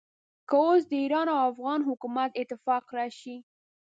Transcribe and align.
که 0.49 0.55
اوس 0.65 0.81
د 0.89 0.93
ایران 1.03 1.27
او 1.33 1.39
افغان 1.51 1.79
حکومت 1.89 2.29
اتفاق 2.41 2.83
راشي. 2.97 3.35